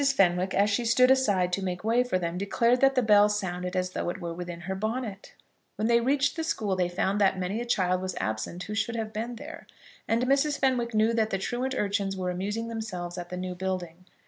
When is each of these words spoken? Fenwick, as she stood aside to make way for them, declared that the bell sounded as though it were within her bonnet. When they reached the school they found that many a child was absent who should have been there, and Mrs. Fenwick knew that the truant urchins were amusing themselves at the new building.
Fenwick, 0.15 0.55
as 0.55 0.71
she 0.71 0.83
stood 0.83 1.11
aside 1.11 1.53
to 1.53 1.63
make 1.63 1.83
way 1.83 2.03
for 2.03 2.17
them, 2.17 2.35
declared 2.35 2.81
that 2.81 2.95
the 2.95 3.03
bell 3.03 3.29
sounded 3.29 3.75
as 3.75 3.91
though 3.91 4.09
it 4.09 4.19
were 4.19 4.33
within 4.33 4.61
her 4.61 4.73
bonnet. 4.73 5.35
When 5.75 5.87
they 5.87 5.99
reached 6.01 6.35
the 6.35 6.43
school 6.43 6.75
they 6.75 6.89
found 6.89 7.21
that 7.21 7.37
many 7.37 7.61
a 7.61 7.65
child 7.65 8.01
was 8.01 8.15
absent 8.19 8.63
who 8.63 8.73
should 8.73 8.95
have 8.95 9.13
been 9.13 9.35
there, 9.35 9.67
and 10.07 10.23
Mrs. 10.25 10.57
Fenwick 10.57 10.95
knew 10.95 11.13
that 11.13 11.29
the 11.29 11.37
truant 11.37 11.75
urchins 11.77 12.17
were 12.17 12.31
amusing 12.31 12.67
themselves 12.67 13.15
at 13.19 13.29
the 13.29 13.37
new 13.37 13.53
building. 13.53 14.05